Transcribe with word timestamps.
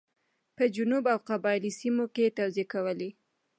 په 0.57 0.63
جنوب 0.75 1.03
او 1.13 1.19
قبایلي 1.29 1.71
سیمو 1.79 2.05
کې 2.15 2.33
توزېع 2.37 2.67
کولې. 2.73 3.09